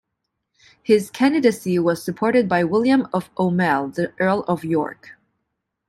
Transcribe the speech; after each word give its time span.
His 0.81 1.11
candidacy 1.11 1.77
was 1.77 2.01
supported 2.03 2.49
by 2.49 2.63
William 2.63 3.07
of 3.13 3.29
Aumale, 3.35 3.93
the 3.93 4.11
Earl 4.19 4.39
of 4.47 4.63
York. 4.65 5.11